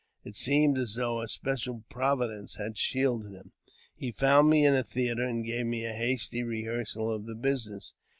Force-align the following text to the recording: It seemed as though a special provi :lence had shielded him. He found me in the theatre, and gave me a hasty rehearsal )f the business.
It 0.23 0.35
seemed 0.35 0.79
as 0.79 0.95
though 0.95 1.21
a 1.21 1.27
special 1.27 1.83
provi 1.87 2.25
:lence 2.25 2.55
had 2.55 2.75
shielded 2.75 3.33
him. 3.33 3.51
He 3.95 4.11
found 4.11 4.49
me 4.49 4.65
in 4.65 4.73
the 4.73 4.81
theatre, 4.83 5.27
and 5.27 5.45
gave 5.45 5.67
me 5.67 5.85
a 5.85 5.93
hasty 5.93 6.41
rehearsal 6.41 7.15
)f 7.15 7.27
the 7.27 7.35
business. 7.35 7.93